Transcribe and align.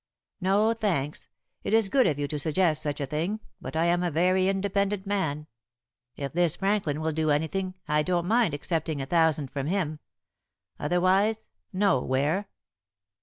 "No, 0.39 0.73
thanks. 0.73 1.27
It 1.63 1.75
is 1.75 1.87
good 1.87 2.07
of 2.07 2.17
you 2.17 2.27
to 2.29 2.39
suggest 2.39 2.81
such 2.81 2.99
a 2.99 3.05
thing, 3.05 3.39
but 3.61 3.75
I 3.75 3.85
am 3.85 4.01
a 4.01 4.09
very 4.09 4.47
independent 4.47 5.05
man. 5.05 5.45
If 6.15 6.33
this 6.33 6.55
Franklin 6.55 7.01
will 7.01 7.11
do 7.11 7.29
anything, 7.29 7.75
I 7.87 8.01
don't 8.01 8.25
mind 8.25 8.55
accepting 8.55 8.99
a 8.99 9.05
thousand 9.05 9.51
from 9.51 9.67
him; 9.67 9.99
otherwise 10.79 11.49
no, 11.71 12.01
Ware." 12.01 12.47